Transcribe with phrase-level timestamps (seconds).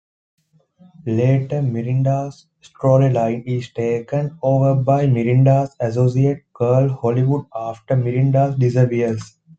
[1.05, 9.37] Later Miranda's storyline is taken over by Miranda's associate Carl Hollywood after Miranda disappears.